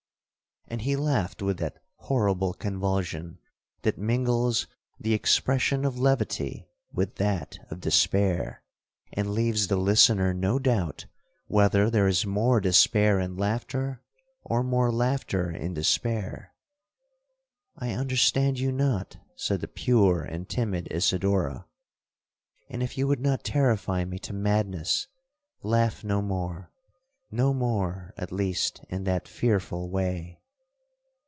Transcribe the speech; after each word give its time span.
And 0.67 0.83
he 0.83 0.95
laughed 0.95 1.41
with 1.41 1.57
that 1.57 1.83
horrible 1.95 2.53
convulsion 2.53 3.39
that 3.81 3.97
mingles 3.97 4.67
the 4.97 5.13
expression 5.13 5.83
of 5.83 5.99
levity 5.99 6.69
with 6.93 7.15
that 7.17 7.57
of 7.69 7.81
despair, 7.81 8.63
and 9.11 9.31
leaves 9.31 9.67
the 9.67 9.75
listener 9.75 10.33
no 10.33 10.59
doubt 10.59 11.07
whether 11.47 11.89
there 11.89 12.07
is 12.07 12.25
more 12.25 12.61
despair 12.61 13.19
in 13.19 13.35
laughter, 13.35 14.01
or 14.45 14.63
more 14.63 14.93
laughter 14.93 15.51
in 15.51 15.73
despair. 15.73 16.53
'I 17.75 17.91
understand 17.91 18.57
you 18.57 18.71
not,' 18.71 19.17
said 19.35 19.59
the 19.59 19.67
pure 19.67 20.21
and 20.23 20.47
timid 20.47 20.87
Isidora; 20.89 21.65
'and 22.69 22.81
if 22.81 22.97
you 22.97 23.07
would 23.09 23.19
not 23.19 23.43
terrify 23.43 24.05
me 24.05 24.19
to 24.19 24.31
madness, 24.31 25.07
laugh 25.63 26.01
no 26.05 26.21
more—no 26.21 27.53
more, 27.53 28.13
at 28.15 28.31
least, 28.31 28.85
in 28.87 29.03
that 29.03 29.27
fearful 29.27 29.89
way!' 29.89 30.37